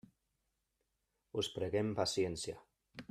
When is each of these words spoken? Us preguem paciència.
Us 1.43 1.51
preguem 1.59 1.93
paciència. 2.01 2.59